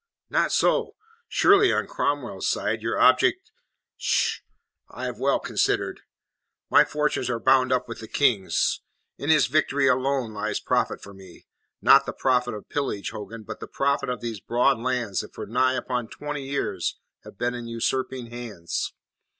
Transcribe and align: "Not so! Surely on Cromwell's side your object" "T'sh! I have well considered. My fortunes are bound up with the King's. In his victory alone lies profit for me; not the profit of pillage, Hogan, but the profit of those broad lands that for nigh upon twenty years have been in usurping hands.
"Not 0.31 0.51
so! 0.51 0.95
Surely 1.27 1.71
on 1.71 1.85
Cromwell's 1.85 2.47
side 2.47 2.81
your 2.81 2.99
object" 2.99 3.51
"T'sh! 3.99 4.39
I 4.89 5.05
have 5.05 5.19
well 5.19 5.39
considered. 5.39 5.99
My 6.71 6.83
fortunes 6.83 7.29
are 7.29 7.39
bound 7.39 7.71
up 7.71 7.87
with 7.87 7.99
the 7.99 8.07
King's. 8.07 8.81
In 9.19 9.29
his 9.29 9.45
victory 9.45 9.85
alone 9.87 10.33
lies 10.33 10.59
profit 10.59 11.03
for 11.03 11.13
me; 11.13 11.45
not 11.83 12.07
the 12.07 12.13
profit 12.13 12.55
of 12.55 12.67
pillage, 12.67 13.11
Hogan, 13.11 13.43
but 13.43 13.59
the 13.59 13.67
profit 13.67 14.09
of 14.09 14.21
those 14.21 14.39
broad 14.39 14.79
lands 14.79 15.19
that 15.19 15.35
for 15.35 15.45
nigh 15.45 15.73
upon 15.73 16.07
twenty 16.07 16.49
years 16.49 16.97
have 17.23 17.37
been 17.37 17.53
in 17.53 17.67
usurping 17.67 18.31
hands. 18.31 18.95